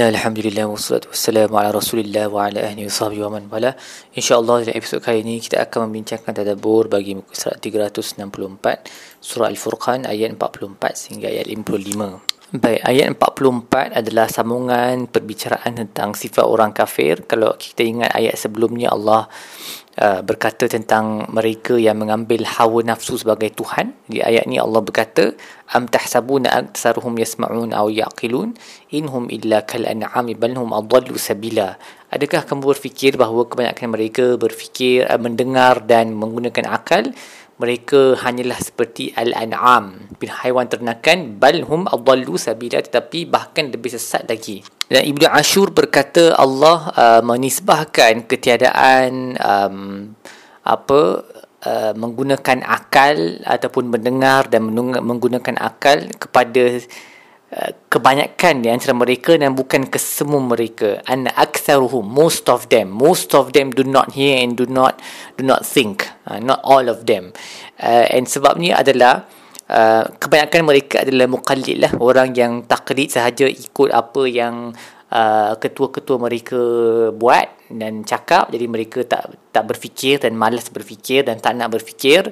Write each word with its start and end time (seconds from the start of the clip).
Bismillah, 0.00 0.16
Alhamdulillah, 0.16 0.64
wassalatu 0.64 1.12
wassalamu 1.12 1.60
ala 1.60 1.76
rasulillah 1.76 2.24
wa 2.32 2.48
ala 2.48 2.64
ahli 2.64 2.88
wa 2.88 2.92
sahbihi 2.96 3.20
wa 3.20 3.36
man 3.36 3.52
wala. 3.52 3.76
InsyaAllah 4.16 4.64
dalam 4.64 4.72
episod 4.80 5.04
kali 5.04 5.20
ini 5.20 5.44
kita 5.44 5.60
akan 5.60 5.92
membincangkan 5.92 6.32
tadabur 6.32 6.88
bagi 6.88 7.20
muka 7.20 7.36
surat 7.36 7.60
364 7.60 8.24
Surah 9.20 9.52
Al-Furqan 9.52 10.08
ayat 10.08 10.40
44 10.40 10.96
sehingga 10.96 11.28
ayat 11.28 11.52
55 11.52 12.39
Baik, 12.50 12.82
ayat 12.82 13.14
44 13.14 13.94
adalah 13.94 14.26
sambungan 14.26 15.06
perbicaraan 15.06 15.70
tentang 15.70 16.18
sifat 16.18 16.42
orang 16.42 16.74
kafir 16.74 17.22
Kalau 17.22 17.54
kita 17.54 17.86
ingat 17.86 18.10
ayat 18.10 18.34
sebelumnya 18.34 18.90
Allah 18.90 19.30
Uh, 20.00 20.22
berkata 20.24 20.70
tentang 20.70 21.28
mereka 21.28 21.76
yang 21.76 21.98
mengambil 21.98 22.46
hawa 22.46 22.80
nafsu 22.80 23.20
sebagai 23.20 23.52
Tuhan. 23.52 23.92
Di 24.08 24.24
ayat 24.24 24.48
ni 24.48 24.56
Allah 24.56 24.80
berkata, 24.80 25.34
Am 25.76 25.90
tahsabuna 25.90 26.46
aktsaruhum 26.46 27.18
yasma'un 27.20 27.74
aw 27.74 27.90
yaqilun 27.90 28.56
inhum 28.94 29.28
illa 29.28 29.60
kal 29.66 29.84
an'ami 29.84 30.38
bal 30.38 30.56
hum 30.56 30.72
adallu 30.72 31.20
sabila. 31.20 31.76
Adakah 32.08 32.48
kamu 32.48 32.72
berfikir 32.72 33.20
bahawa 33.20 33.44
kebanyakan 33.50 33.88
mereka 33.92 34.24
berfikir 34.40 35.04
uh, 35.04 35.20
mendengar 35.20 35.84
dan 35.84 36.16
menggunakan 36.16 36.70
akal? 36.70 37.10
Mereka 37.60 38.16
hanyalah 38.24 38.56
seperti 38.56 39.12
al-an'am, 39.12 40.08
bin 40.16 40.32
haiwan 40.32 40.64
ternakan, 40.64 41.36
bal 41.36 41.60
hum 41.68 41.84
adallu 41.84 42.40
sabila 42.40 42.80
tetapi 42.80 43.28
bahkan 43.28 43.68
lebih 43.68 43.92
sesat 43.92 44.24
lagi. 44.24 44.64
Dan 44.88 45.04
Ibnu 45.04 45.28
Ashur 45.28 45.68
berkata 45.68 46.32
Allah 46.40 46.88
uh, 46.96 47.22
menisbahkan 47.22 48.24
ketiadaan 48.24 49.36
um, 49.36 49.76
apa 50.64 51.00
uh, 51.68 51.92
menggunakan 51.94 52.64
akal 52.64 53.44
ataupun 53.44 53.92
mendengar 53.92 54.48
dan 54.48 54.66
menggunakan 55.04 55.60
akal 55.60 56.08
kepada 56.16 56.80
kebanyakan 57.90 58.62
di 58.62 58.70
antara 58.70 58.94
mereka 58.94 59.34
dan 59.34 59.58
bukan 59.58 59.90
kesemua 59.90 60.38
mereka. 60.38 61.02
An 61.10 61.26
aktsaruhum 61.26 62.06
most 62.06 62.46
of 62.46 62.70
them. 62.70 62.94
Most 62.94 63.34
of 63.34 63.50
them 63.50 63.74
do 63.74 63.82
not 63.82 64.14
hear 64.14 64.38
and 64.38 64.54
do 64.54 64.70
not 64.70 65.02
do 65.34 65.42
not 65.42 65.66
think. 65.66 66.06
Uh, 66.30 66.38
not 66.38 66.62
all 66.62 66.86
of 66.86 67.10
them. 67.10 67.34
Uh, 67.78 68.06
and 68.10 68.30
sebabnya 68.30 68.78
adalah 68.78 69.26
Uh, 69.70 70.02
kebanyakan 70.18 70.66
mereka 70.66 71.06
adalah 71.06 71.30
muqallid 71.30 71.78
lah. 71.78 71.94
Orang 72.02 72.34
yang 72.34 72.66
taklid 72.66 73.06
sahaja 73.06 73.46
ikut 73.46 73.94
apa 73.94 74.26
yang 74.26 74.74
uh, 75.14 75.54
ketua-ketua 75.62 76.18
mereka 76.18 76.58
buat 77.14 77.46
dan 77.70 78.02
cakap. 78.02 78.50
Jadi 78.50 78.66
mereka 78.66 79.06
tak 79.06 79.34
tak 79.54 79.64
berfikir 79.70 80.18
dan 80.18 80.34
malas 80.34 80.66
berfikir 80.70 81.26
dan 81.26 81.38
tak 81.38 81.54
nak 81.58 81.70
berfikir 81.74 82.30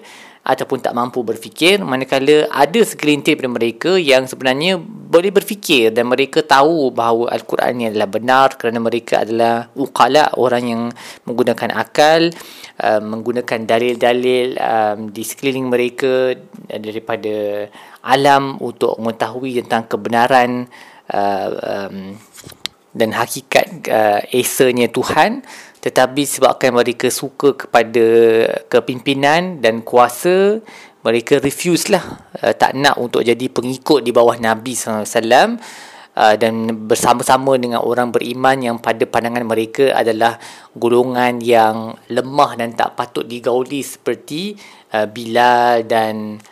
ataupun 0.48 0.80
tak 0.80 0.96
mampu 0.96 1.20
berfikir. 1.20 1.76
Manakala 1.84 2.48
ada 2.48 2.80
segelintir 2.80 3.36
daripada 3.36 3.52
mereka 3.52 3.90
yang 4.00 4.24
sebenarnya 4.24 4.80
boleh 4.80 5.28
berfikir 5.28 5.92
dan 5.92 6.08
mereka 6.08 6.40
tahu 6.40 6.88
bahawa 6.88 7.28
al-Quran 7.36 7.72
ini 7.76 7.86
adalah 7.92 8.08
benar 8.08 8.48
kerana 8.56 8.80
mereka 8.80 9.28
adalah 9.28 9.68
uqala 9.76 10.32
orang 10.40 10.64
yang 10.64 10.82
menggunakan 11.28 11.70
akal 11.76 12.32
uh, 12.80 13.00
menggunakan 13.04 13.68
dalil-dalil 13.68 14.56
um, 14.56 14.98
di 15.12 15.22
sekeliling 15.24 15.68
mereka 15.68 16.32
daripada 16.68 17.68
alam 18.00 18.56
untuk 18.64 18.96
mengetahui 18.96 19.60
tentang 19.64 19.84
kebenaran 19.84 20.64
uh, 21.12 21.48
um, 21.60 22.16
dan 22.96 23.12
hakikat 23.12 23.84
uh, 23.88 24.20
esanya 24.32 24.88
Tuhan 24.88 25.44
tetapi 25.78 26.26
sebabkan 26.26 26.74
mereka 26.74 27.06
suka 27.08 27.54
kepada 27.54 28.06
kepimpinan 28.66 29.62
dan 29.62 29.86
kuasa 29.86 30.58
mereka 31.06 31.38
refuse 31.38 31.92
lah 31.92 32.02
uh, 32.42 32.52
tak 32.56 32.74
nak 32.74 32.98
untuk 32.98 33.22
jadi 33.22 33.46
pengikut 33.48 34.02
di 34.02 34.10
bawah 34.10 34.34
Nabi 34.36 34.74
SAW 34.74 35.56
uh, 36.18 36.34
dan 36.34 36.54
bersama-sama 36.90 37.54
dengan 37.56 37.86
orang 37.86 38.10
beriman 38.10 38.58
yang 38.58 38.76
pada 38.82 39.06
pandangan 39.06 39.46
mereka 39.46 39.94
adalah 39.94 40.36
golongan 40.74 41.38
yang 41.38 41.94
lemah 42.10 42.58
dan 42.58 42.74
tak 42.74 42.98
patut 42.98 43.22
digauli 43.22 43.86
seperti 43.86 44.58
uh, 44.92 45.06
Bilal 45.06 45.86
dan 45.86 46.42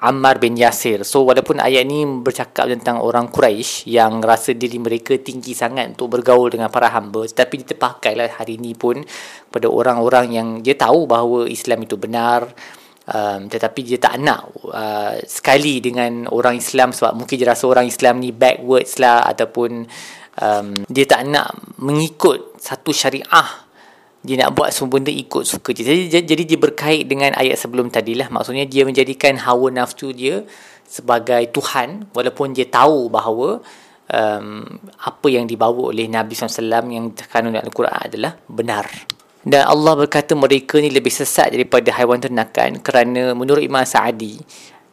Ammar 0.00 0.40
bin 0.40 0.56
Yasir. 0.56 1.04
So 1.04 1.28
walaupun 1.28 1.60
ayat 1.60 1.84
ni 1.84 2.08
bercakap 2.08 2.72
tentang 2.72 3.04
orang 3.04 3.28
Quraisy 3.28 3.84
yang 3.92 4.24
rasa 4.24 4.56
diri 4.56 4.80
mereka 4.80 5.20
tinggi 5.20 5.52
sangat 5.52 5.92
untuk 5.92 6.16
bergaul 6.16 6.48
dengan 6.48 6.72
para 6.72 6.88
hamba, 6.88 7.28
tetapi 7.28 7.68
lah 8.16 8.32
hari 8.32 8.56
ni 8.56 8.72
pun 8.72 9.04
pada 9.52 9.68
orang-orang 9.68 10.26
yang 10.32 10.48
dia 10.64 10.72
tahu 10.72 11.04
bahawa 11.04 11.44
Islam 11.44 11.84
itu 11.84 12.00
benar, 12.00 12.48
um, 13.12 13.40
tetapi 13.52 13.80
dia 13.84 14.00
tak 14.00 14.16
nak 14.24 14.48
uh, 14.72 15.20
sekali 15.28 15.84
dengan 15.84 16.32
orang 16.32 16.56
Islam 16.56 16.96
sebab 16.96 17.12
mungkin 17.20 17.36
dia 17.36 17.52
rasa 17.52 17.68
orang 17.68 17.84
Islam 17.84 18.24
ni 18.24 18.32
backwards 18.32 18.96
lah 18.96 19.28
ataupun 19.28 19.84
um, 20.40 20.68
dia 20.88 21.04
tak 21.04 21.28
nak 21.28 21.76
mengikut 21.76 22.56
satu 22.56 22.88
syariah 22.88 23.68
dia 24.20 24.36
nak 24.36 24.52
buat 24.52 24.68
semua 24.68 25.00
benda 25.00 25.08
ikut 25.08 25.48
suka 25.48 25.72
dia. 25.72 25.88
Jadi, 25.88 26.28
jadi 26.28 26.42
dia 26.44 26.58
berkait 26.60 27.08
dengan 27.08 27.32
ayat 27.32 27.56
sebelum 27.56 27.88
tadi 27.88 28.12
lah. 28.12 28.28
Maksudnya 28.28 28.68
dia 28.68 28.84
menjadikan 28.84 29.40
hawa 29.40 29.72
nafsu 29.72 30.12
dia 30.12 30.44
sebagai 30.84 31.48
Tuhan 31.54 32.12
walaupun 32.12 32.52
dia 32.52 32.68
tahu 32.68 33.08
bahawa 33.08 33.64
um, 34.12 34.46
apa 35.00 35.26
yang 35.32 35.48
dibawa 35.48 35.94
oleh 35.94 36.04
Nabi 36.10 36.36
SAW 36.36 36.84
yang 36.90 37.16
terkandung 37.16 37.56
dalam 37.56 37.64
Al-Quran 37.70 37.96
adalah 37.96 38.32
benar. 38.44 38.86
Dan 39.40 39.64
Allah 39.64 39.96
berkata 39.96 40.36
mereka 40.36 40.76
ni 40.76 40.92
lebih 40.92 41.08
sesat 41.08 41.48
daripada 41.48 41.88
haiwan 41.96 42.20
ternakan 42.20 42.76
kerana 42.84 43.32
menurut 43.32 43.64
Imam 43.64 43.80
Sa'adi 43.88 44.36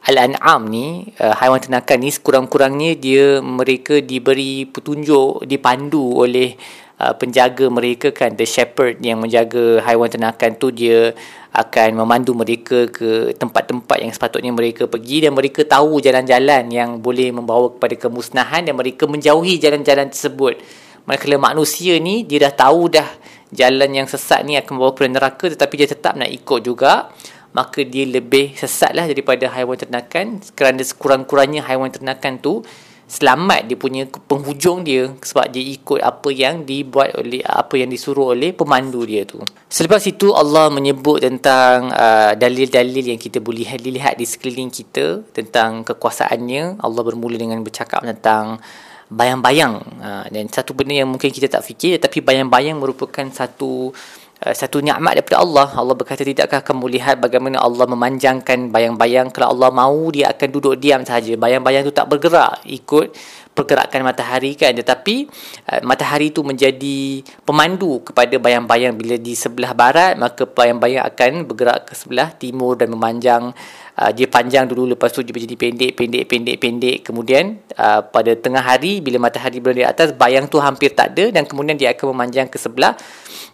Al-An'am 0.08 0.72
ni, 0.72 1.04
uh, 1.20 1.36
haiwan 1.36 1.60
ternakan 1.60 2.00
ni 2.00 2.16
sekurang-kurangnya 2.16 2.96
dia 2.96 3.44
mereka 3.44 4.00
diberi 4.00 4.64
petunjuk, 4.64 5.44
dipandu 5.44 6.24
oleh 6.24 6.56
uh, 7.02 7.14
penjaga 7.18 7.70
mereka 7.70 8.14
kan 8.14 8.34
the 8.34 8.46
shepherd 8.46 9.02
yang 9.02 9.22
menjaga 9.22 9.82
haiwan 9.86 10.10
ternakan 10.10 10.58
tu 10.58 10.74
dia 10.74 11.14
akan 11.54 11.98
memandu 11.98 12.38
mereka 12.38 12.86
ke 12.90 13.34
tempat-tempat 13.34 13.98
yang 13.98 14.14
sepatutnya 14.14 14.54
mereka 14.54 14.86
pergi 14.86 15.26
dan 15.26 15.34
mereka 15.34 15.66
tahu 15.66 15.98
jalan-jalan 15.98 16.70
yang 16.70 17.02
boleh 17.02 17.34
membawa 17.34 17.74
kepada 17.74 17.98
kemusnahan 17.98 18.62
dan 18.70 18.78
mereka 18.78 19.10
menjauhi 19.10 19.58
jalan-jalan 19.58 20.14
tersebut. 20.14 20.62
Manakala 21.10 21.40
manusia 21.40 21.98
ni 21.98 22.28
dia 22.28 22.46
dah 22.46 22.54
tahu 22.54 22.94
dah 22.94 23.08
jalan 23.50 23.90
yang 23.96 24.08
sesat 24.12 24.44
ni 24.44 24.60
akan 24.60 24.76
membawa 24.76 24.92
kepada 24.94 25.10
neraka 25.10 25.46
tetapi 25.48 25.74
dia 25.80 25.88
tetap 25.88 26.14
nak 26.20 26.28
ikut 26.30 26.60
juga 26.68 27.10
maka 27.56 27.82
dia 27.82 28.04
lebih 28.06 28.54
sesatlah 28.54 29.08
daripada 29.08 29.48
haiwan 29.50 29.80
ternakan 29.80 30.44
kerana 30.54 30.84
sekurang-kurangnya 30.84 31.64
haiwan 31.64 31.90
ternakan 31.90 32.38
tu 32.44 32.62
selamat 33.08 33.72
dia 33.72 33.80
punya 33.80 34.04
penghujung 34.06 34.84
dia 34.84 35.16
sebab 35.24 35.48
dia 35.48 35.64
ikut 35.64 36.04
apa 36.04 36.30
yang 36.30 36.68
dibuat 36.68 37.16
oleh 37.16 37.40
apa 37.48 37.80
yang 37.80 37.88
disuruh 37.88 38.36
oleh 38.36 38.52
pemandu 38.52 39.08
dia 39.08 39.24
tu. 39.24 39.40
Selepas 39.72 40.04
itu 40.06 40.36
Allah 40.36 40.68
menyebut 40.68 41.24
tentang 41.24 41.88
uh, 41.96 42.36
dalil-dalil 42.36 43.16
yang 43.16 43.20
kita 43.20 43.40
boleh 43.40 43.80
lihat 43.80 44.20
di 44.20 44.28
sekeliling 44.28 44.68
kita 44.68 45.24
tentang 45.32 45.88
kekuasaannya. 45.88 46.84
Allah 46.84 47.02
bermula 47.08 47.40
dengan 47.40 47.64
bercakap 47.64 48.04
tentang 48.04 48.60
bayang-bayang 49.08 49.80
uh, 50.04 50.28
dan 50.28 50.52
satu 50.52 50.76
benda 50.76 51.00
yang 51.00 51.08
mungkin 51.08 51.32
kita 51.32 51.48
tak 51.48 51.64
fikir 51.64 51.96
tapi 52.04 52.20
bayang-bayang 52.20 52.76
merupakan 52.76 53.24
satu 53.32 53.96
satu 54.38 54.86
nikmat 54.86 55.18
daripada 55.18 55.42
Allah. 55.42 55.68
Allah 55.74 55.96
berkata, 55.98 56.22
tidakkah 56.22 56.62
kamu 56.62 56.94
lihat 56.94 57.18
bagaimana 57.18 57.58
Allah 57.58 57.90
memanjangkan 57.90 58.70
bayang-bayang 58.70 59.34
kalau 59.34 59.58
Allah 59.58 59.74
mahu 59.74 60.14
dia 60.14 60.30
akan 60.30 60.48
duduk 60.54 60.78
diam 60.78 61.02
saja. 61.02 61.34
Bayang-bayang 61.34 61.90
itu 61.90 61.94
tak 61.94 62.06
bergerak 62.06 62.62
ikut 62.70 63.18
pergerakan 63.58 64.06
matahari 64.06 64.54
kan. 64.54 64.78
Tetapi 64.78 65.26
uh, 65.74 65.82
matahari 65.82 66.30
itu 66.30 66.46
menjadi 66.46 67.26
pemandu 67.42 68.06
kepada 68.06 68.38
bayang-bayang. 68.38 68.94
Bila 68.94 69.18
di 69.18 69.34
sebelah 69.34 69.74
barat 69.74 70.14
maka 70.22 70.46
bayang-bayang 70.46 71.02
akan 71.02 71.50
bergerak 71.50 71.90
ke 71.90 71.94
sebelah 71.98 72.30
timur 72.38 72.78
dan 72.78 72.94
memanjang 72.94 73.50
uh, 73.98 74.12
dia 74.14 74.30
panjang 74.30 74.70
dulu. 74.70 74.94
Lepas 74.94 75.10
tu 75.18 75.26
dia 75.26 75.34
menjadi 75.34 75.58
pendek 75.58 75.92
pendek 75.98 76.24
pendek 76.30 76.58
pendek. 76.62 76.98
Kemudian 77.02 77.58
uh, 77.82 78.06
pada 78.06 78.38
tengah 78.38 78.62
hari 78.62 79.02
bila 79.02 79.18
matahari 79.26 79.58
berada 79.58 79.82
di 79.82 79.88
atas 79.90 80.14
bayang 80.14 80.46
tu 80.46 80.62
hampir 80.62 80.94
tak 80.94 81.18
ada 81.18 81.34
dan 81.34 81.50
kemudian 81.50 81.74
dia 81.74 81.98
akan 81.98 82.14
memanjang 82.14 82.46
ke 82.46 82.62
sebelah 82.62 82.94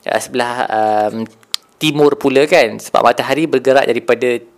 uh, 0.03 0.19
sebelah 0.19 0.53
um, 0.67 1.23
timur 1.79 2.19
pula 2.19 2.44
kan. 2.44 2.75
Sebab 2.79 3.00
matahari 3.00 3.47
bergerak 3.47 3.88
daripada 3.88 4.52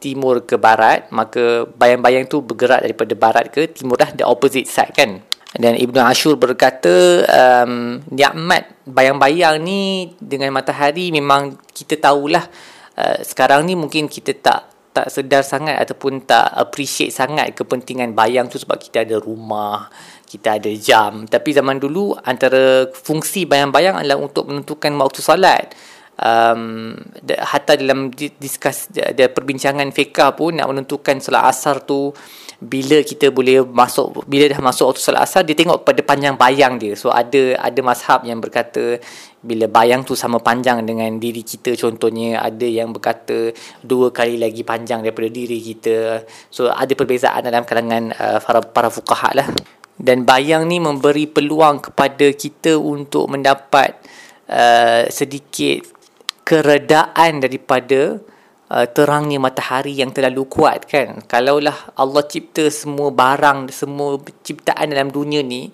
timur 0.00 0.48
ke 0.48 0.56
barat 0.56 1.06
maka 1.12 1.68
bayang-bayang 1.76 2.26
tu 2.26 2.40
bergerak 2.40 2.80
daripada 2.80 3.12
barat 3.14 3.52
ke 3.52 3.68
timur 3.70 4.00
dah 4.00 4.10
the 4.16 4.24
opposite 4.24 4.66
side 4.66 4.90
kan 4.96 5.20
dan 5.54 5.74
Ibnu 5.74 5.98
Ashur 5.98 6.38
berkata 6.38 7.26
um, 7.26 7.98
nikmat 8.08 8.70
bayang-bayang 8.86 9.58
ni 9.60 10.14
dengan 10.22 10.54
matahari 10.54 11.10
memang 11.10 11.58
kita 11.74 11.98
tahulah 11.98 12.46
uh, 12.94 13.18
sekarang 13.20 13.66
ni 13.66 13.74
mungkin 13.74 14.06
kita 14.06 14.32
tak 14.38 14.70
tak 14.90 15.06
sedar 15.06 15.46
sangat 15.46 15.78
ataupun 15.78 16.26
tak 16.26 16.50
appreciate 16.50 17.14
sangat 17.14 17.54
kepentingan 17.54 18.10
bayang 18.10 18.50
tu 18.50 18.58
sebab 18.58 18.74
kita 18.74 19.06
ada 19.06 19.22
rumah, 19.22 19.86
kita 20.26 20.58
ada 20.58 20.70
jam. 20.74 21.30
Tapi 21.30 21.54
zaman 21.54 21.78
dulu 21.78 22.18
antara 22.26 22.90
fungsi 22.90 23.46
bayang-bayang 23.46 24.02
adalah 24.02 24.18
untuk 24.18 24.50
menentukan 24.50 24.90
waktu 24.98 25.20
solat. 25.22 25.70
Um, 26.20 26.92
hatta 27.24 27.80
dalam 27.80 28.12
diskus 28.12 28.92
ada 28.92 29.32
perbincangan 29.32 29.88
fiqah 29.88 30.36
pun 30.36 30.52
nak 30.52 30.68
menentukan 30.68 31.16
solat 31.16 31.48
asar 31.48 31.80
tu 31.80 32.12
bila 32.60 33.00
kita 33.00 33.32
boleh 33.32 33.64
masuk 33.64 34.28
bila 34.28 34.52
dah 34.52 34.60
masuk 34.60 34.92
waktu 34.92 35.00
solat 35.00 35.24
asar 35.24 35.48
dia 35.48 35.56
tengok 35.56 35.80
pada 35.80 36.04
panjang 36.04 36.36
bayang 36.36 36.76
dia. 36.76 36.92
So 36.92 37.08
ada 37.08 37.56
ada 37.56 37.80
mazhab 37.80 38.28
yang 38.28 38.36
berkata 38.36 39.00
bila 39.40 39.64
bayang 39.64 40.04
tu 40.04 40.12
sama 40.12 40.44
panjang 40.44 40.84
dengan 40.84 41.08
diri 41.16 41.40
kita. 41.40 41.72
Contohnya 41.72 42.44
ada 42.44 42.68
yang 42.68 42.92
berkata 42.92 43.56
dua 43.80 44.12
kali 44.12 44.36
lagi 44.36 44.60
panjang 44.60 45.00
daripada 45.00 45.32
diri 45.32 45.56
kita. 45.56 46.20
So 46.52 46.68
ada 46.68 46.92
perbezaan 46.92 47.48
dalam 47.48 47.64
kalangan 47.64 48.12
uh, 48.12 48.44
para 48.44 48.60
para 48.60 48.92
fuqaha 48.92 49.40
lah. 49.40 49.48
Dan 49.96 50.28
bayang 50.28 50.68
ni 50.68 50.84
memberi 50.84 51.24
peluang 51.24 51.80
kepada 51.80 52.28
kita 52.36 52.76
untuk 52.76 53.24
mendapat 53.32 53.96
uh, 54.52 55.08
sedikit 55.08 55.99
keredaan 56.50 57.38
daripada 57.38 58.18
uh, 58.74 58.86
terangnya 58.90 59.38
matahari 59.38 59.94
yang 59.94 60.10
terlalu 60.10 60.50
kuat 60.50 60.90
kan? 60.90 61.22
Kalaulah 61.22 61.94
Allah 61.94 62.26
cipta 62.26 62.66
semua 62.74 63.14
barang 63.14 63.70
semua 63.70 64.18
ciptaan 64.42 64.90
dalam 64.90 65.14
dunia 65.14 65.46
ni 65.46 65.70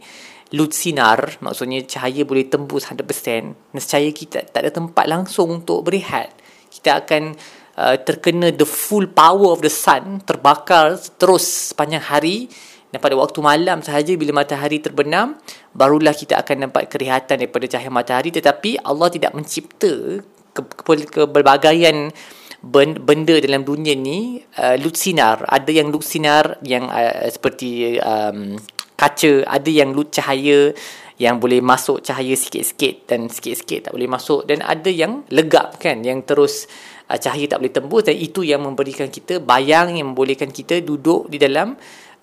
lut 0.52 0.76
sinar 0.76 1.40
maksudnya 1.40 1.82
cahaya 1.88 2.23
boleh 2.23 2.46
tembus 2.46 2.87
100% 2.87 3.75
nescaya 3.75 4.11
kita 4.14 4.46
tak 4.46 4.69
ada 4.69 4.70
tempat 4.70 5.08
langsung 5.08 5.64
untuk 5.64 5.88
berehat. 5.88 6.37
Kita 6.69 7.00
akan 7.00 7.32
uh, 7.81 7.96
terkena 7.96 8.52
the 8.52 8.69
full 8.69 9.08
power 9.08 9.56
of 9.56 9.64
the 9.64 9.72
sun 9.72 10.20
terbakar 10.29 11.00
terus 11.17 11.72
sepanjang 11.72 12.05
hari. 12.05 12.52
Dan 12.87 13.02
pada 13.02 13.19
waktu 13.19 13.43
malam 13.43 13.82
sahaja 13.82 14.14
bila 14.14 14.44
matahari 14.44 14.79
terbenam 14.79 15.34
barulah 15.75 16.14
kita 16.14 16.38
akan 16.38 16.70
nampak 16.70 16.87
kerihatan 16.87 17.43
daripada 17.43 17.67
cahaya 17.67 17.90
matahari. 17.90 18.31
Tetapi 18.31 18.84
Allah 18.84 19.08
tidak 19.11 19.34
mencipta 19.34 20.22
keberbagaian 20.56 22.08
ke, 22.08 22.99
benda 23.05 23.35
dalam 23.38 23.62
dunia 23.62 23.93
ni 23.94 24.41
uh, 24.58 24.75
lut 24.81 24.97
sinar 24.97 25.44
ada 25.47 25.70
yang 25.70 25.93
lut 25.93 26.03
sinar 26.03 26.58
yang 26.64 26.88
uh, 26.88 27.29
seperti 27.31 28.00
um, 28.00 28.56
kaca. 28.97 29.44
Ada 29.44 29.70
yang 29.70 29.93
lut 29.93 30.11
cahaya 30.11 30.73
yang 31.17 31.41
boleh 31.41 31.64
masuk 31.64 32.05
cahaya 32.05 32.37
sikit-sikit 32.37 33.08
dan 33.08 33.29
sikit-sikit 33.29 33.88
tak 33.88 33.93
boleh 33.93 34.08
masuk. 34.08 34.49
Dan 34.49 34.64
ada 34.64 34.88
yang 34.88 35.23
legap 35.31 35.76
kan 35.76 36.00
yang 36.00 36.25
terus 36.25 36.67
uh, 37.12 37.17
cahaya 37.20 37.47
tak 37.47 37.61
boleh 37.61 37.73
tembus. 37.76 38.03
Dan 38.08 38.17
itu 38.17 38.43
yang 38.43 38.64
memberikan 38.64 39.12
kita 39.12 39.38
bayang 39.38 39.94
yang 39.94 40.17
membolehkan 40.17 40.49
kita 40.49 40.81
duduk 40.81 41.29
di 41.29 41.37
dalam 41.37 41.76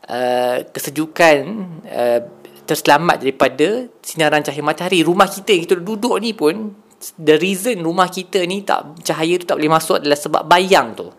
uh, 0.09 0.57
kesejukan 0.73 1.37
uh, 1.87 2.19
terselamat 2.65 3.21
daripada 3.21 3.87
sinaran 4.01 4.41
cahaya 4.41 4.65
matahari. 4.65 4.99
Rumah 5.05 5.29
kita 5.29 5.49
yang 5.53 5.63
kita 5.69 5.75
duduk 5.79 6.17
ni 6.19 6.33
pun 6.33 6.82
the 7.19 7.35
reason 7.41 7.83
rumah 7.83 8.07
kita 8.07 8.45
ni 8.47 8.63
tak 8.63 9.03
cahaya 9.03 9.35
tu 9.35 9.45
tak 9.49 9.59
boleh 9.59 9.71
masuk 9.73 9.99
adalah 9.99 10.19
sebab 10.19 10.43
bayang 10.47 10.95
tu. 10.95 11.11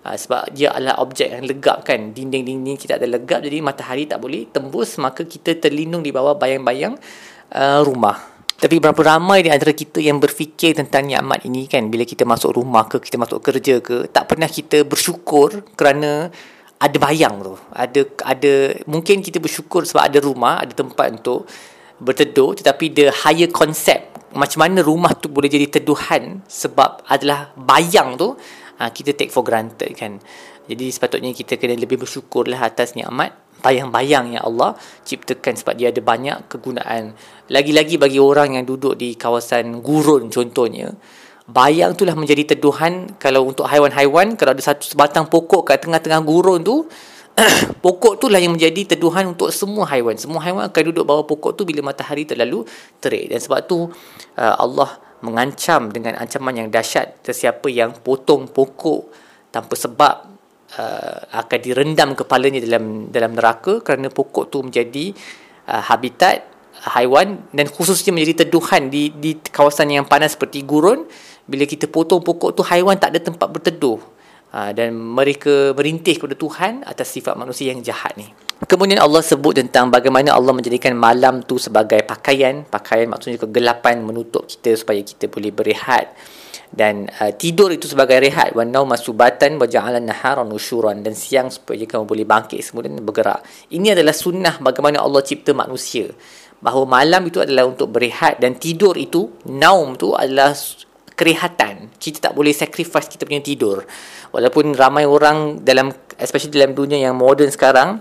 Uh, 0.00 0.16
sebab 0.16 0.48
dia 0.56 0.72
adalah 0.72 0.98
objek 1.04 1.28
yang 1.28 1.44
legap 1.44 1.84
kan. 1.84 2.10
Dinding-dinding 2.10 2.74
kita 2.80 2.96
ada 2.96 3.06
legap 3.06 3.44
jadi 3.44 3.60
matahari 3.60 4.08
tak 4.08 4.18
boleh 4.18 4.48
tembus 4.48 4.96
maka 4.98 5.28
kita 5.28 5.60
terlindung 5.60 6.00
di 6.02 6.10
bawah 6.10 6.34
bayang-bayang 6.34 6.96
uh, 7.54 7.80
rumah. 7.86 8.16
Tapi 8.60 8.76
berapa 8.76 9.00
ramai 9.00 9.40
di 9.40 9.48
antara 9.48 9.72
kita 9.72 10.04
yang 10.04 10.20
berfikir 10.20 10.76
tentang 10.76 11.08
nikmat 11.08 11.48
ini 11.48 11.64
kan 11.64 11.88
bila 11.88 12.04
kita 12.04 12.28
masuk 12.28 12.60
rumah 12.60 12.84
ke 12.84 13.00
kita 13.00 13.16
masuk 13.16 13.40
kerja 13.40 13.80
ke 13.80 14.12
tak 14.12 14.28
pernah 14.28 14.48
kita 14.52 14.84
bersyukur 14.84 15.64
kerana 15.72 16.28
ada 16.80 16.96
bayang 17.00 17.40
tu. 17.40 17.56
Ada 17.72 18.00
ada 18.24 18.52
mungkin 18.84 19.24
kita 19.24 19.40
bersyukur 19.40 19.88
sebab 19.88 20.12
ada 20.12 20.18
rumah, 20.20 20.60
ada 20.60 20.76
tempat 20.76 21.08
untuk 21.20 21.48
berteduh 22.00 22.56
tetapi 22.56 22.84
the 22.96 23.06
higher 23.12 23.48
concept 23.52 24.09
macam 24.34 24.58
mana 24.62 24.80
rumah 24.84 25.14
tu 25.18 25.26
boleh 25.30 25.50
jadi 25.50 25.66
teduhan 25.80 26.44
sebab 26.46 27.06
adalah 27.10 27.50
bayang 27.58 28.14
tu 28.14 28.34
uh, 28.78 28.90
kita 28.90 29.14
take 29.14 29.34
for 29.34 29.42
granted 29.42 29.90
kan? 29.98 30.22
Jadi 30.70 30.86
sepatutnya 30.90 31.34
kita 31.34 31.58
kena 31.58 31.74
lebih 31.74 31.98
bersyukur 31.98 32.46
lah 32.46 32.70
atas 32.70 32.94
nikmat 32.94 33.34
bayang-bayang 33.60 34.38
yang 34.38 34.44
Allah 34.46 34.72
ciptakan 35.04 35.52
sebab 35.58 35.74
dia 35.76 35.92
ada 35.92 36.00
banyak 36.00 36.48
kegunaan. 36.48 37.12
Lagi-lagi 37.52 38.00
bagi 38.00 38.16
orang 38.22 38.56
yang 38.56 38.64
duduk 38.64 38.96
di 38.96 39.18
kawasan 39.18 39.84
gurun 39.84 40.32
contohnya 40.32 40.94
bayang 41.50 41.98
tu 41.98 42.06
lah 42.06 42.14
menjadi 42.14 42.54
teduhan 42.54 43.18
kalau 43.18 43.50
untuk 43.50 43.66
haiwan-haiwan. 43.66 44.38
Kalau 44.38 44.54
ada 44.54 44.62
satu 44.62 44.86
sebatang 44.86 45.26
pokok 45.26 45.66
kat 45.66 45.82
tengah-tengah 45.82 46.22
gurun 46.22 46.62
tu 46.62 46.86
pokok 47.84 48.20
tu 48.20 48.26
lah 48.28 48.40
yang 48.42 48.54
menjadi 48.54 48.96
teduhan 48.96 49.32
untuk 49.32 49.50
semua 49.54 49.88
haiwan. 49.88 50.16
Semua 50.18 50.42
haiwan 50.44 50.68
akan 50.68 50.82
duduk 50.92 51.04
bawah 51.06 51.24
pokok 51.24 51.56
tu 51.56 51.62
bila 51.64 51.92
matahari 51.92 52.28
terlalu 52.28 52.66
terik. 53.00 53.32
Dan 53.32 53.38
sebab 53.40 53.64
tu 53.64 53.88
uh, 54.36 54.54
Allah 54.60 55.00
mengancam 55.20 55.92
dengan 55.92 56.16
ancaman 56.16 56.64
yang 56.64 56.68
dahsyat 56.72 57.20
sesiapa 57.20 57.68
yang 57.68 57.92
potong 58.00 58.48
pokok 58.48 59.12
tanpa 59.52 59.74
sebab 59.76 60.14
uh, 60.80 61.18
akan 61.44 61.58
direndam 61.60 62.16
kepalanya 62.16 62.60
dalam 62.64 63.12
dalam 63.12 63.36
neraka 63.36 63.84
kerana 63.84 64.08
pokok 64.08 64.48
tu 64.48 64.64
menjadi 64.64 65.12
uh, 65.68 65.82
habitat 65.92 66.48
haiwan 66.88 67.44
dan 67.52 67.68
khususnya 67.68 68.16
menjadi 68.16 68.48
teduhan 68.48 68.88
di 68.88 69.12
di 69.12 69.36
kawasan 69.36 69.92
yang 69.92 70.08
panas 70.08 70.32
seperti 70.32 70.64
gurun 70.64 71.04
bila 71.44 71.68
kita 71.68 71.84
potong 71.84 72.24
pokok 72.24 72.56
tu 72.56 72.64
haiwan 72.64 72.96
tak 72.96 73.12
ada 73.12 73.20
tempat 73.20 73.44
berteduh 73.52 74.00
Ha, 74.50 74.74
dan 74.74 74.98
mereka 74.98 75.70
merintih 75.78 76.18
kepada 76.18 76.34
Tuhan 76.34 76.82
atas 76.82 77.14
sifat 77.14 77.38
manusia 77.38 77.70
yang 77.70 77.86
jahat 77.86 78.18
ni. 78.18 78.26
Kemudian 78.60 78.98
Allah 79.00 79.22
sebut 79.22 79.56
tentang 79.56 79.88
bagaimana 79.88 80.34
Allah 80.36 80.52
menjadikan 80.52 80.92
malam 80.92 81.40
tu 81.46 81.56
sebagai 81.56 82.02
pakaian. 82.02 82.66
Pakaian 82.66 83.06
maksudnya 83.06 83.38
kegelapan 83.40 84.02
menutup 84.02 84.50
kita 84.50 84.74
supaya 84.74 85.00
kita 85.00 85.30
boleh 85.30 85.54
berehat. 85.54 86.12
Dan 86.70 87.08
uh, 87.08 87.32
tidur 87.34 87.70
itu 87.72 87.86
sebagai 87.86 88.18
rehat. 88.18 88.52
Wa 88.52 88.66
nauma 88.66 88.98
subatan 88.98 89.56
wa 89.56 89.70
ja'alan 89.70 90.04
nahara 90.04 90.42
nusyuran. 90.42 91.00
Dan 91.00 91.14
siang 91.14 91.48
supaya 91.48 91.86
kamu 91.86 92.04
boleh 92.04 92.26
bangkit 92.26 92.60
kemudian 92.60 93.00
bergerak. 93.00 93.46
Ini 93.70 93.94
adalah 93.94 94.12
sunnah 94.12 94.58
bagaimana 94.58 95.00
Allah 95.00 95.22
cipta 95.22 95.54
manusia. 95.54 96.10
Bahawa 96.60 97.00
malam 97.00 97.24
itu 97.24 97.40
adalah 97.40 97.64
untuk 97.64 97.88
berehat 97.96 98.44
dan 98.44 98.60
tidur 98.60 98.92
itu, 99.00 99.32
naum 99.48 99.96
tu 99.96 100.12
adalah 100.12 100.52
kerehatan. 101.20 101.92
Kita 102.00 102.30
tak 102.30 102.32
boleh 102.32 102.56
sacrifice 102.56 103.12
kita 103.12 103.28
punya 103.28 103.44
tidur. 103.44 103.84
Walaupun 104.32 104.72
ramai 104.72 105.04
orang 105.04 105.60
dalam 105.60 105.92
especially 106.16 106.56
dalam 106.56 106.72
dunia 106.72 106.96
yang 106.96 107.12
moden 107.12 107.52
sekarang 107.52 108.00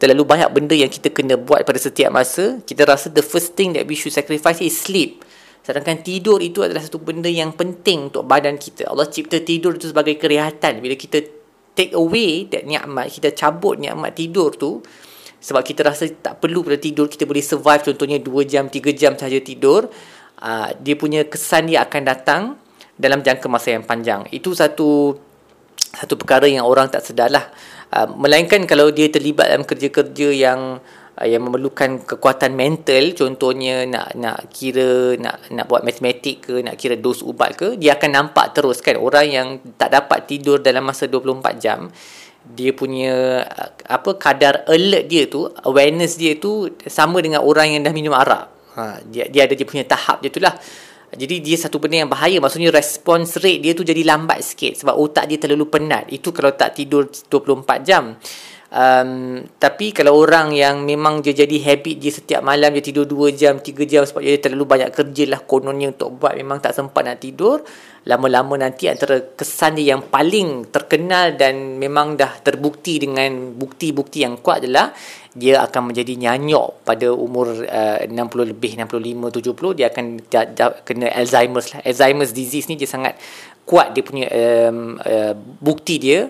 terlalu 0.00 0.24
banyak 0.24 0.48
benda 0.48 0.72
yang 0.72 0.88
kita 0.88 1.12
kena 1.12 1.36
buat 1.36 1.68
pada 1.68 1.76
setiap 1.76 2.08
masa, 2.08 2.64
kita 2.64 2.88
rasa 2.88 3.12
the 3.12 3.20
first 3.20 3.52
thing 3.52 3.76
that 3.76 3.84
we 3.84 3.92
should 3.92 4.16
sacrifice 4.16 4.64
is 4.64 4.72
sleep. 4.72 5.20
Sedangkan 5.64 6.00
tidur 6.00 6.40
itu 6.40 6.64
adalah 6.64 6.80
satu 6.80 7.00
benda 7.00 7.28
yang 7.28 7.52
penting 7.52 8.12
untuk 8.12 8.24
badan 8.24 8.56
kita. 8.56 8.88
Allah 8.88 9.08
cipta 9.08 9.40
tidur 9.40 9.76
itu 9.76 9.92
sebagai 9.92 10.16
kerehatan. 10.20 10.80
Bila 10.80 10.92
kita 10.96 11.24
take 11.72 11.96
away 11.96 12.48
that 12.52 12.68
nikmat, 12.68 13.08
kita 13.08 13.32
cabut 13.32 13.80
nikmat 13.80 14.12
tidur 14.12 14.52
tu, 14.52 14.84
sebab 15.44 15.60
kita 15.60 15.84
rasa 15.84 16.08
tak 16.08 16.40
perlu 16.40 16.64
pada 16.64 16.80
tidur, 16.80 17.08
kita 17.08 17.28
boleh 17.28 17.44
survive 17.44 17.84
contohnya 17.84 18.16
2 18.16 18.48
jam, 18.48 18.64
3 18.68 18.80
jam 18.96 19.12
saja 19.12 19.36
tidur, 19.44 19.88
uh, 20.40 20.70
dia 20.80 20.94
punya 20.98 21.26
kesan 21.26 21.70
dia 21.70 21.84
akan 21.84 22.02
datang 22.02 22.42
dalam 22.94 23.20
jangka 23.20 23.46
masa 23.50 23.74
yang 23.74 23.84
panjang. 23.86 24.26
Itu 24.30 24.54
satu 24.54 25.18
satu 25.94 26.14
perkara 26.18 26.50
yang 26.50 26.66
orang 26.66 26.90
tak 26.90 27.06
sedarlah. 27.06 27.50
Uh, 27.94 28.10
melainkan 28.18 28.66
kalau 28.66 28.90
dia 28.90 29.06
terlibat 29.10 29.50
dalam 29.50 29.62
kerja-kerja 29.62 30.28
yang 30.34 30.82
uh, 31.14 31.26
yang 31.26 31.42
memerlukan 31.46 32.02
kekuatan 32.02 32.54
mental, 32.58 33.14
contohnya 33.14 33.86
nak 33.86 34.18
nak 34.18 34.50
kira 34.50 35.14
nak 35.18 35.50
nak 35.54 35.66
buat 35.70 35.86
matematik 35.86 36.50
ke, 36.50 36.54
nak 36.62 36.74
kira 36.74 36.98
dos 36.98 37.22
ubat 37.22 37.54
ke, 37.54 37.68
dia 37.78 37.94
akan 37.94 38.10
nampak 38.10 38.54
terus 38.58 38.82
kan 38.82 38.98
orang 38.98 39.26
yang 39.30 39.48
tak 39.78 39.94
dapat 39.94 40.26
tidur 40.26 40.58
dalam 40.58 40.82
masa 40.82 41.06
24 41.06 41.62
jam 41.62 41.90
dia 42.44 42.76
punya 42.76 43.40
apa 43.88 44.20
kadar 44.20 44.68
alert 44.68 45.08
dia 45.08 45.24
tu 45.24 45.48
awareness 45.64 46.20
dia 46.20 46.36
tu 46.36 46.68
sama 46.84 47.24
dengan 47.24 47.40
orang 47.40 47.72
yang 47.72 47.80
dah 47.88 47.94
minum 47.96 48.12
arak 48.12 48.53
ha, 48.76 48.98
dia, 49.06 49.26
dia 49.30 49.46
ada 49.46 49.54
dia 49.54 49.66
punya 49.66 49.84
tahap 49.86 50.20
dia 50.20 50.30
tu 50.30 50.42
lah. 50.42 50.54
Jadi 51.14 51.38
dia 51.38 51.54
satu 51.54 51.78
benda 51.78 52.02
yang 52.02 52.10
bahaya. 52.10 52.42
Maksudnya 52.42 52.74
response 52.74 53.38
rate 53.38 53.62
dia 53.62 53.72
tu 53.72 53.86
jadi 53.86 54.02
lambat 54.02 54.42
sikit 54.42 54.82
sebab 54.82 54.98
otak 54.98 55.30
dia 55.30 55.38
terlalu 55.38 55.70
penat. 55.70 56.10
Itu 56.10 56.34
kalau 56.34 56.50
tak 56.58 56.74
tidur 56.74 57.06
24 57.06 57.86
jam 57.86 58.18
um, 58.74 59.40
tapi 59.56 59.94
kalau 59.94 60.18
orang 60.18 60.50
yang 60.50 60.82
memang 60.82 61.22
dia 61.22 61.32
jadi 61.32 61.56
habit 61.62 61.96
dia 62.02 62.12
setiap 62.12 62.42
malam 62.42 62.74
dia 62.74 62.82
tidur 62.82 63.06
2 63.06 63.30
jam 63.38 63.54
3 63.62 63.70
jam 63.86 64.02
sebab 64.02 64.20
dia 64.20 64.42
terlalu 64.42 64.66
banyak 64.66 64.90
kerja 64.90 65.24
lah 65.30 65.40
kononnya 65.46 65.94
untuk 65.94 66.18
buat 66.18 66.34
memang 66.34 66.58
tak 66.58 66.74
sempat 66.74 67.06
nak 67.06 67.22
tidur 67.22 67.62
lama-lama 68.04 68.60
nanti 68.60 68.84
antara 68.84 69.32
kesan 69.32 69.80
dia 69.80 69.96
yang 69.96 70.12
paling 70.12 70.68
terkenal 70.68 71.32
dan 71.40 71.80
memang 71.80 72.20
dah 72.20 72.36
terbukti 72.44 73.00
dengan 73.00 73.56
bukti-bukti 73.56 74.20
yang 74.26 74.44
kuat 74.44 74.60
adalah 74.60 74.92
dia 75.32 75.64
akan 75.64 75.90
menjadi 75.90 76.14
nyanyok 76.14 76.84
pada 76.84 77.08
umur 77.10 77.64
uh, 77.64 77.98
60 78.04 78.52
lebih 78.52 78.76
65 78.76 79.40
70 79.40 79.78
dia 79.78 79.86
akan 79.88 80.04
da, 80.28 80.40
da, 80.46 80.66
kena 80.84 81.10
Alzheimer's 81.10 81.72
lah. 81.72 81.80
Alzheimer's 81.80 82.30
disease 82.36 82.68
ni 82.68 82.76
dia 82.76 82.86
sangat 82.86 83.16
kuat 83.64 83.96
dia 83.96 84.04
punya 84.04 84.28
um, 84.68 85.00
uh, 85.00 85.32
bukti 85.64 85.96
dia 85.96 86.28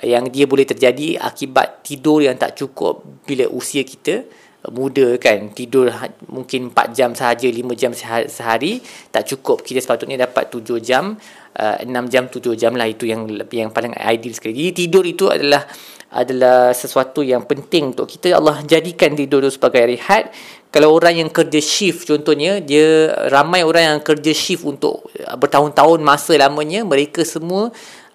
yang 0.00 0.32
dia 0.32 0.48
boleh 0.48 0.64
terjadi 0.64 1.20
akibat 1.20 1.84
tidur 1.84 2.24
yang 2.24 2.40
tak 2.40 2.56
cukup. 2.56 3.04
Bila 3.28 3.44
usia 3.52 3.84
kita 3.84 4.24
muda 4.70 5.18
kan 5.18 5.50
tidur 5.50 5.90
ha- 5.90 6.14
mungkin 6.30 6.70
4 6.70 6.94
jam 6.94 7.10
sahaja 7.18 7.50
5 7.50 7.74
jam 7.74 7.92
sehari 8.30 8.80
tak 9.12 9.28
cukup. 9.28 9.60
Kita 9.66 9.82
sepatutnya 9.82 10.24
dapat 10.24 10.48
7 10.48 10.78
jam 10.78 11.18
uh, 11.58 11.76
6 11.82 11.92
jam 12.12 12.24
7 12.30 12.54
jam 12.56 12.72
lah. 12.78 12.88
Itu 12.88 13.04
yang 13.04 13.26
yang 13.50 13.74
paling 13.74 13.92
ideal 13.98 14.32
sekali. 14.32 14.54
Jadi 14.56 14.86
tidur 14.86 15.04
itu 15.04 15.28
adalah 15.28 15.66
adalah 16.12 16.76
sesuatu 16.76 17.24
yang 17.24 17.48
penting 17.48 17.96
untuk 17.96 18.08
kita. 18.08 18.36
Allah 18.36 18.60
jadikan 18.64 19.16
tidur 19.16 19.44
itu 19.44 19.56
sebagai 19.56 19.82
rehat. 19.88 20.30
Kalau 20.72 20.88
orang 20.96 21.20
yang 21.20 21.28
kerja 21.28 21.60
shift 21.60 22.08
contohnya 22.08 22.56
dia 22.64 23.12
ramai 23.28 23.60
orang 23.60 23.92
yang 23.92 24.00
kerja 24.00 24.32
shift 24.32 24.64
untuk 24.64 25.04
bertahun-tahun 25.36 26.00
masa 26.00 26.32
lamanya 26.40 26.80
mereka 26.80 27.20
semua 27.28 27.68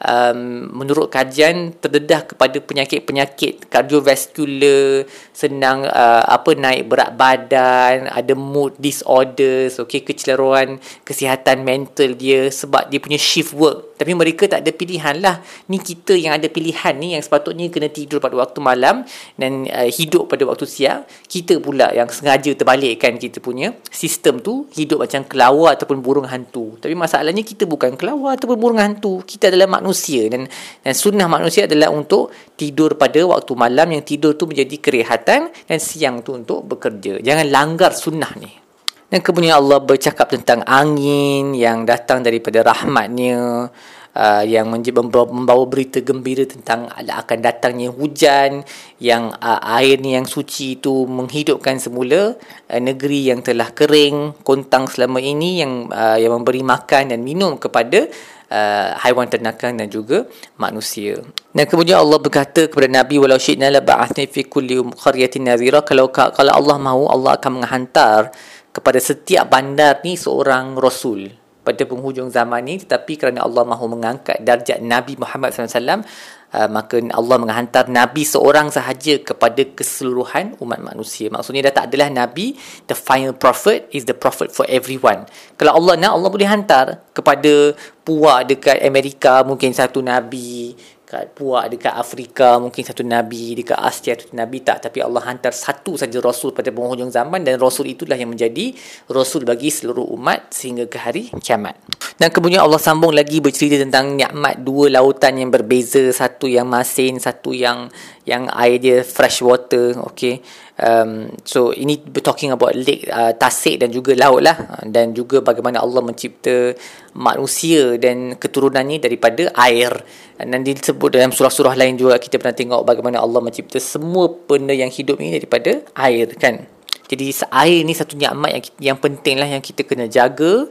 um, 0.04 0.70
menurut 0.74 1.10
kajian 1.10 1.74
terdedah 1.80 2.28
kepada 2.28 2.58
penyakit-penyakit 2.62 3.72
kardiovaskular, 3.72 5.08
senang 5.34 5.88
uh, 5.88 6.24
apa 6.28 6.54
naik 6.54 6.90
berat 6.92 7.16
badan, 7.16 8.12
ada 8.12 8.34
mood 8.36 8.76
disorders, 8.78 9.82
okey 9.82 10.04
kecelaruan 10.06 10.78
kesihatan 11.08 11.64
mental 11.64 12.14
dia 12.14 12.52
sebab 12.52 12.92
dia 12.92 13.00
punya 13.02 13.18
shift 13.18 13.56
work. 13.56 13.87
Tapi 13.98 14.14
mereka 14.14 14.46
tak 14.46 14.62
ada 14.62 14.72
pilihan 14.72 15.18
lah. 15.18 15.42
Ni 15.74 15.82
kita 15.82 16.14
yang 16.14 16.38
ada 16.38 16.46
pilihan 16.48 16.94
ni 16.96 17.18
yang 17.18 17.24
sepatutnya 17.26 17.66
kena 17.74 17.90
tidur 17.90 18.22
pada 18.22 18.38
waktu 18.38 18.62
malam 18.62 19.02
dan 19.34 19.66
uh, 19.66 19.90
hidup 19.90 20.30
pada 20.30 20.46
waktu 20.46 20.70
siang. 20.70 21.04
Kita 21.26 21.58
pula 21.58 21.90
yang 21.92 22.06
sengaja 22.08 22.54
terbalikkan 22.54 23.18
kita 23.18 23.42
punya 23.42 23.74
sistem 23.90 24.38
tu 24.38 24.70
hidup 24.78 25.02
macam 25.02 25.26
kelawar 25.26 25.74
ataupun 25.74 25.98
burung 26.06 26.30
hantu. 26.30 26.78
Tapi 26.78 26.94
masalahnya 26.94 27.42
kita 27.42 27.66
bukan 27.66 27.98
kelawar 27.98 28.38
ataupun 28.38 28.58
burung 28.62 28.80
hantu. 28.80 29.26
Kita 29.26 29.50
adalah 29.50 29.66
manusia 29.82 30.30
dan 30.30 30.46
dan 30.86 30.94
sunnah 30.94 31.26
manusia 31.26 31.66
adalah 31.66 31.90
untuk 31.90 32.30
tidur 32.54 32.94
pada 32.96 33.18
waktu 33.26 33.52
malam 33.58 33.98
yang 33.98 34.06
tidur 34.06 34.38
tu 34.38 34.46
menjadi 34.46 34.78
kerehatan 34.78 35.50
dan 35.50 35.80
siang 35.82 36.22
tu 36.22 36.38
untuk 36.38 36.70
bekerja. 36.70 37.18
Jangan 37.26 37.46
langgar 37.50 37.92
sunnah 37.98 38.30
ni. 38.38 38.67
Dan 39.08 39.24
kemudian 39.24 39.56
Allah 39.56 39.80
bercakap 39.80 40.28
tentang 40.36 40.68
angin 40.68 41.56
yang 41.56 41.88
datang 41.88 42.20
daripada 42.20 42.60
rahmatnya 42.60 43.72
uh, 44.18 44.44
yang 44.44 44.68
membawa, 44.68 45.30
membawa 45.30 45.64
berita 45.64 46.02
gembira 46.02 46.44
tentang 46.44 46.90
akan 46.92 47.40
datangnya 47.40 47.94
hujan 47.94 48.68
yang 48.98 49.30
uh, 49.38 49.64
air 49.80 50.02
ni 50.02 50.18
yang 50.18 50.26
suci 50.26 50.82
itu 50.82 51.06
menghidupkan 51.06 51.78
semula 51.78 52.36
uh, 52.36 52.82
negeri 52.82 53.32
yang 53.32 53.40
telah 53.40 53.70
kering 53.72 54.44
kontang 54.44 54.90
selama 54.90 55.22
ini 55.22 55.62
yang 55.62 55.88
uh, 55.88 56.20
yang 56.20 56.34
memberi 56.36 56.66
makan 56.66 57.16
dan 57.16 57.24
minum 57.24 57.56
kepada 57.56 58.12
uh, 58.52 58.92
haiwan 59.08 59.32
ternakan 59.32 59.80
dan 59.80 59.88
juga 59.88 60.28
manusia. 60.58 61.22
Dan 61.56 61.64
kemudian 61.64 62.04
Allah 62.04 62.20
berkata 62.20 62.68
kepada 62.68 62.92
Nabi 62.92 63.24
walau 63.24 63.40
syi'na 63.40 63.72
la 63.72 63.80
ba'athna 63.80 64.28
fi 64.28 64.44
kulli 64.44 64.84
qaryatin 65.00 65.48
nadhira 65.48 65.80
kalau 65.86 66.12
kalau 66.12 66.52
Allah 66.52 66.76
mahu 66.76 67.08
Allah 67.08 67.40
akan 67.40 67.64
menghantar 67.64 68.36
kepada 68.78 69.02
setiap 69.02 69.50
bandar 69.50 70.06
ni 70.06 70.14
seorang 70.14 70.78
rasul. 70.78 71.34
Pada 71.66 71.84
penghujung 71.84 72.30
zaman 72.30 72.64
ni 72.64 72.80
tetapi 72.80 73.18
kerana 73.18 73.44
Allah 73.44 73.66
mahu 73.66 73.92
mengangkat 73.92 74.40
darjat 74.40 74.80
Nabi 74.80 75.20
Muhammad 75.20 75.52
SAW 75.52 76.06
uh, 76.54 76.70
maka 76.72 77.02
Allah 77.12 77.38
menghantar 77.42 77.92
Nabi 77.92 78.24
seorang 78.24 78.72
sahaja 78.72 79.20
kepada 79.20 79.68
keseluruhan 79.76 80.56
umat 80.64 80.80
manusia. 80.80 81.28
Maksudnya 81.28 81.68
dah 81.68 81.84
tak 81.84 81.86
adalah 81.92 82.08
Nabi 82.08 82.56
the 82.88 82.96
final 82.96 83.36
prophet 83.36 83.90
is 83.92 84.08
the 84.08 84.16
prophet 84.16 84.54
for 84.54 84.64
everyone. 84.72 85.28
Kalau 85.60 85.76
Allah 85.76 86.00
nak 86.00 86.16
Allah 86.16 86.30
boleh 86.32 86.48
hantar 86.48 87.04
kepada 87.12 87.76
puak 88.08 88.48
dekat 88.48 88.80
Amerika 88.80 89.44
mungkin 89.44 89.76
satu 89.76 90.00
Nabi 90.00 90.72
kat 91.08 91.32
puak 91.32 91.72
dekat 91.72 91.96
Afrika 91.96 92.60
mungkin 92.60 92.84
satu 92.84 93.00
nabi 93.08 93.56
dekat 93.56 93.80
Asia 93.80 94.20
satu 94.20 94.36
nabi 94.36 94.60
tak. 94.60 94.84
Tapi 94.84 95.00
Allah 95.00 95.24
hantar 95.24 95.56
satu 95.56 95.96
saja 95.96 96.20
rasul 96.20 96.52
pada 96.52 96.68
penghujung 96.68 97.08
zaman 97.08 97.48
dan 97.48 97.56
rasul 97.56 97.88
itulah 97.88 98.20
yang 98.20 98.36
menjadi 98.36 98.76
rasul 99.08 99.48
bagi 99.48 99.72
seluruh 99.72 100.04
umat 100.20 100.52
sehingga 100.52 100.84
ke 100.92 101.00
hari 101.00 101.32
kiamat 101.40 101.80
dan 102.18 102.34
kemudian 102.34 102.66
Allah 102.66 102.82
sambung 102.82 103.14
lagi 103.14 103.38
bercerita 103.38 103.78
tentang 103.78 104.18
nikmat 104.18 104.66
dua 104.66 104.90
lautan 104.90 105.38
yang 105.38 105.54
berbeza. 105.54 106.02
Satu 106.10 106.50
yang 106.50 106.66
masin 106.66 107.22
satu 107.22 107.54
yang 107.54 107.94
yang 108.26 108.50
air 108.58 108.82
dia 108.82 108.98
fresh 109.06 109.46
water 109.46 109.94
okey 110.02 110.42
um, 110.82 111.30
so 111.46 111.70
ini 111.74 112.02
talking 112.22 112.50
about 112.50 112.74
lake 112.74 113.06
uh, 113.10 113.38
tasik 113.38 113.78
dan 113.78 113.94
juga 113.94 114.18
laut 114.18 114.42
lah. 114.42 114.82
Dan 114.82 115.14
juga 115.14 115.46
bagaimana 115.46 115.78
Allah 115.78 116.02
mencipta 116.02 116.74
manusia 117.14 118.02
dan 118.02 118.34
keturunannya 118.34 118.98
daripada 118.98 119.54
air. 119.54 119.94
Dan 120.42 120.66
disebut 120.66 121.14
dalam 121.14 121.30
surah-surah 121.30 121.78
lain 121.78 122.02
juga 122.02 122.18
kita 122.18 122.42
pernah 122.42 122.58
tengok 122.58 122.82
bagaimana 122.82 123.22
Allah 123.22 123.46
mencipta 123.46 123.78
semua 123.78 124.26
benda 124.30 124.74
yang 124.74 124.90
hidup 124.90 125.22
ini 125.22 125.38
daripada 125.38 125.86
air 125.94 126.34
kan? 126.34 126.66
Jadi 127.08 127.32
air 127.54 127.86
ni 127.88 127.94
satu 127.94 128.20
nikmat 128.20 128.52
yang 128.52 128.64
yang 128.94 128.98
penting 128.98 129.40
lah 129.40 129.48
yang 129.48 129.64
kita 129.64 129.88
kena 129.88 130.12
jaga 130.12 130.68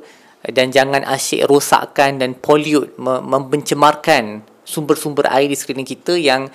dan 0.46 0.70
jangan 0.70 1.02
asyik 1.02 1.46
rosakkan 1.50 2.22
dan 2.22 2.38
pollute 2.38 2.94
membencemarkan 3.02 4.46
sumber-sumber 4.62 5.26
air 5.30 5.50
di 5.50 5.56
sekeliling 5.58 5.86
kita 5.86 6.14
yang 6.14 6.50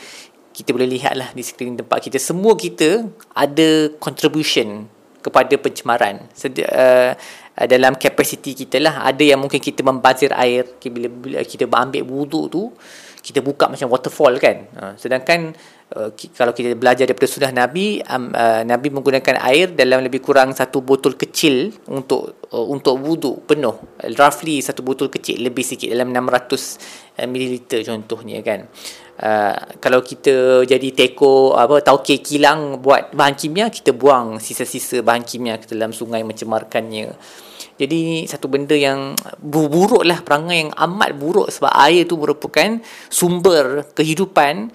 kita 0.52 0.76
boleh 0.76 0.88
lihat 0.88 1.16
lah 1.16 1.30
di 1.32 1.44
sekeliling 1.44 1.80
tempat 1.80 2.00
kita. 2.04 2.20
Semua 2.20 2.56
kita 2.60 3.08
ada 3.32 3.92
contribution 4.00 4.88
kepada 5.24 5.56
pencemaran. 5.56 6.28
Sedi- 6.36 6.68
uh, 6.68 7.16
dalam 7.68 7.96
kapasiti 7.96 8.56
kita 8.56 8.80
lah. 8.80 9.08
Ada 9.08 9.36
yang 9.36 9.40
mungkin 9.40 9.60
kita 9.64 9.84
membazir 9.84 10.32
air. 10.36 10.68
Bila, 10.82 11.44
kita 11.44 11.68
ambil 11.68 12.04
wuduk 12.04 12.46
tu 12.52 12.64
kita 13.22 13.40
buka 13.46 13.70
macam 13.70 13.88
waterfall 13.88 14.36
kan. 14.42 14.66
Uh, 14.74 14.94
sedangkan 14.98 15.54
uh, 15.94 16.10
kalau 16.34 16.52
kita 16.58 16.74
belajar 16.74 17.06
daripada 17.06 17.30
sunnah 17.30 17.54
Nabi 17.54 18.02
um, 18.02 18.34
uh, 18.34 18.66
Nabi 18.66 18.90
menggunakan 18.90 19.38
air 19.46 19.72
dalam 19.78 20.02
lebih 20.02 20.26
kurang 20.26 20.58
satu 20.58 20.82
botol 20.82 21.14
kecil 21.14 21.70
untuk 21.94 22.42
uh, 22.50 22.66
untuk 22.66 22.98
wuduk 22.98 23.46
penuh. 23.46 23.78
Roughly 24.18 24.60
satu 24.66 24.82
botol 24.82 25.14
kecil 25.14 25.38
lebih 25.46 25.62
sikit 25.62 25.94
dalam 25.94 26.10
600 26.10 27.22
uh, 27.22 27.30
ml 27.30 27.54
contohnya 27.86 28.42
kan. 28.42 28.66
Uh, 29.22 29.78
kalau 29.78 30.02
kita 30.02 30.66
jadi 30.66 30.90
teko 30.98 31.54
apa 31.54 31.86
tauke 31.86 32.26
kilang 32.26 32.82
buat 32.82 33.14
bahan 33.14 33.38
kimia 33.38 33.70
kita 33.70 33.94
buang 33.94 34.42
sisa-sisa 34.42 35.06
bahan 35.06 35.22
kimia 35.22 35.62
ke 35.62 35.70
dalam 35.70 35.94
sungai 35.94 36.26
mencemarkannya 36.26 37.14
jadi 37.82 38.30
satu 38.30 38.46
benda 38.46 38.78
yang 38.78 39.18
buruk 39.42 40.06
lah 40.06 40.22
perangai 40.22 40.70
yang 40.70 40.72
amat 40.78 41.18
buruk 41.18 41.50
sebab 41.50 41.74
air 41.82 42.06
tu 42.06 42.14
merupakan 42.22 42.78
sumber 43.10 43.90
kehidupan 43.98 44.70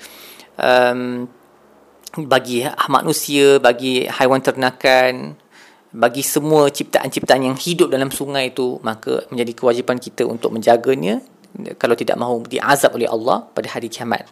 um, 0.59 1.31
bagi 2.27 2.67
manusia 2.91 3.63
bagi 3.63 4.11
haiwan 4.11 4.43
ternakan 4.43 5.39
bagi 5.97 6.27
semua 6.27 6.69
ciptaan-ciptaan 6.69 7.47
yang 7.47 7.57
hidup 7.57 7.89
dalam 7.89 8.11
sungai 8.11 8.53
itu 8.53 8.83
maka 8.83 9.25
menjadi 9.33 9.53
kewajipan 9.57 9.97
kita 9.97 10.29
untuk 10.29 10.53
menjaganya. 10.53 11.25
Kalau 11.81 11.97
tidak 11.97 12.21
mahu 12.21 12.45
diazab 12.45 12.93
oleh 13.01 13.09
Allah 13.09 13.49
pada 13.49 13.73
hari 13.73 13.89
kiamat 13.89 14.29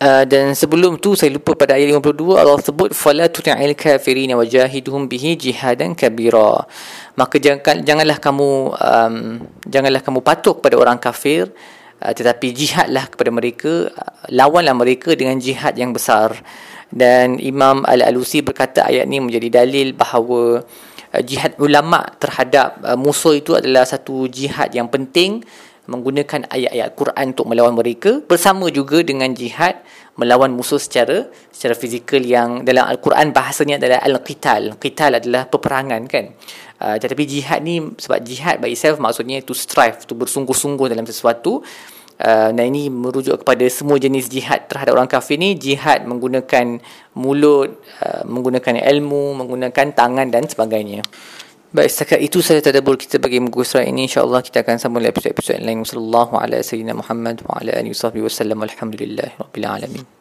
Uh, 0.00 0.24
dan 0.24 0.56
sebelum 0.56 0.96
tu 0.96 1.12
saya 1.12 1.28
lupa 1.28 1.52
pada 1.52 1.76
ayat 1.76 1.92
52 1.92 2.40
Allah 2.40 2.56
sebut 2.56 2.88
fala 2.96 3.28
tuti'il 3.28 3.76
kafirin 3.76 4.32
wajahidhum 4.32 5.04
bihi 5.04 5.36
jihadan 5.36 5.92
kabira. 5.92 6.64
Maka 7.20 7.36
jangan 7.36 7.84
janganlah 7.84 8.16
kamu 8.16 8.80
um, 8.80 9.14
janganlah 9.68 10.00
kamu 10.00 10.24
patuh 10.24 10.56
kepada 10.56 10.80
orang 10.80 10.96
kafir 10.96 11.52
uh, 12.00 12.12
tetapi 12.16 12.48
jihadlah 12.48 13.12
kepada 13.12 13.28
mereka 13.28 13.92
uh, 13.92 14.24
lawanlah 14.32 14.72
mereka 14.72 15.12
dengan 15.12 15.36
jihad 15.36 15.76
yang 15.76 15.92
besar. 15.92 16.32
Dan 16.88 17.36
Imam 17.36 17.84
Al-Alusi 17.84 18.40
berkata 18.40 18.88
ayat 18.88 19.04
ni 19.04 19.20
menjadi 19.20 19.52
dalil 19.60 19.92
bahawa 19.92 20.64
uh, 21.12 21.22
jihad 21.28 21.60
ulama 21.60 22.08
terhadap 22.16 22.80
uh, 22.88 22.96
musuh 22.96 23.36
itu 23.36 23.52
adalah 23.52 23.84
satu 23.84 24.32
jihad 24.32 24.72
yang 24.72 24.88
penting 24.88 25.44
menggunakan 25.90 26.46
ayat-ayat 26.46 26.94
Quran 26.94 27.26
untuk 27.34 27.46
melawan 27.50 27.74
mereka 27.74 28.22
bersama 28.30 28.70
juga 28.70 29.02
dengan 29.02 29.34
jihad 29.34 29.82
melawan 30.14 30.54
musuh 30.54 30.78
secara 30.78 31.26
secara 31.48 31.74
fizikal 31.74 32.22
yang 32.22 32.62
dalam 32.62 32.86
al-Quran 32.86 33.34
bahasanya 33.34 33.80
adalah 33.82 33.98
al-qital. 34.04 34.78
Qital 34.78 35.18
adalah 35.18 35.50
peperangan 35.50 36.02
kan. 36.06 36.30
Uh, 36.80 36.96
tetapi 36.96 37.24
jihad 37.28 37.60
ni 37.60 37.80
sebab 37.98 38.20
jihad 38.24 38.56
by 38.62 38.72
itself 38.72 38.96
maksudnya 39.02 39.42
to 39.44 39.52
strive, 39.52 40.00
to 40.06 40.14
bersungguh-sungguh 40.14 40.86
dalam 40.92 41.04
sesuatu. 41.04 41.64
Uh, 42.20 42.52
dan 42.52 42.68
ini 42.68 42.92
merujuk 42.92 43.40
kepada 43.40 43.64
semua 43.72 43.96
jenis 43.96 44.28
jihad 44.28 44.68
terhadap 44.68 44.92
orang 44.92 45.08
kafir 45.08 45.40
ni 45.40 45.56
jihad 45.56 46.04
menggunakan 46.04 46.76
mulut, 47.16 47.80
uh, 48.04 48.22
menggunakan 48.28 48.76
ilmu, 48.76 49.40
menggunakan 49.40 49.96
tangan 49.96 50.28
dan 50.28 50.44
sebagainya. 50.44 51.00
Baik, 51.70 51.86
setakat 51.86 52.18
itu 52.18 52.42
saya 52.42 52.58
tadabur 52.58 52.98
kita 52.98 53.22
bagi 53.22 53.38
muka 53.38 53.62
surat 53.62 53.86
ini. 53.86 54.10
InsyaAllah 54.10 54.42
kita 54.42 54.66
akan 54.66 54.82
sambung 54.82 55.06
episod-episod 55.06 55.54
lain. 55.62 55.86
Wassalamualaikum 55.86 56.34
warahmatullahi 56.34 56.98
wabarakatuh. 56.98 57.46
Wa 57.46 57.54
ala 57.62 57.70
alihi 57.78 57.94
wa 57.94 58.00
sahbihi 58.02 58.22
alamin. 59.70 60.19